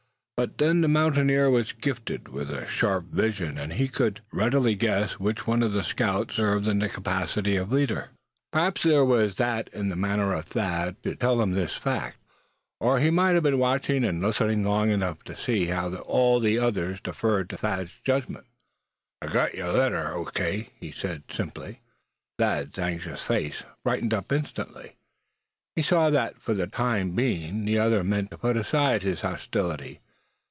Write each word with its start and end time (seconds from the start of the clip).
But 0.37 0.57
then 0.57 0.81
the 0.81 0.87
mountaineer 0.87 1.51
was 1.51 1.71
gifted 1.71 2.27
with 2.29 2.49
a 2.49 2.65
sharp 2.65 3.11
vision, 3.13 3.59
and 3.59 3.73
he 3.73 3.87
could 3.87 4.21
readily 4.33 4.73
guess 4.73 5.19
which 5.19 5.45
one 5.45 5.61
of 5.61 5.71
the 5.71 5.83
scouts 5.83 6.37
served 6.37 6.67
in 6.67 6.79
the 6.79 6.89
capacity 6.89 7.57
of 7.57 7.71
leader. 7.71 8.09
Perhaps 8.51 8.81
there 8.81 9.05
was 9.05 9.35
that 9.35 9.67
in 9.67 9.89
the 9.89 9.95
manner 9.95 10.33
of 10.33 10.45
Thad 10.45 10.95
to 11.03 11.13
tell 11.13 11.39
him 11.43 11.51
this 11.51 11.75
fact. 11.75 12.17
Or 12.79 12.99
he 12.99 13.11
might 13.11 13.35
have 13.35 13.43
been 13.43 13.59
watching 13.59 14.03
and 14.03 14.19
listening 14.19 14.63
long 14.63 14.89
enough 14.89 15.23
to 15.25 15.37
see 15.37 15.67
how 15.67 15.89
the 15.89 15.99
others 16.57 16.93
all 16.97 17.01
deferred 17.03 17.47
to 17.51 17.57
Thad's 17.57 17.91
judgment. 18.03 18.47
"I 19.21 19.27
gut 19.27 19.53
yer 19.53 19.71
letter 19.71 20.11
O. 20.11 20.25
K.," 20.25 20.69
he 20.79 20.91
said, 20.91 21.21
simply. 21.29 21.81
Thad's 22.39 22.79
anxious 22.79 23.21
face 23.21 23.61
brightened 23.83 24.15
up 24.15 24.31
instantly; 24.31 24.97
he 25.75 25.83
saw 25.83 26.09
that 26.09 26.41
for 26.41 26.55
the 26.55 26.65
time 26.65 27.11
being 27.11 27.63
the 27.63 27.77
other 27.77 28.03
meant 28.03 28.31
to 28.31 28.39
put 28.39 28.57
aside 28.57 29.03
his 29.03 29.21
hostility. 29.21 29.99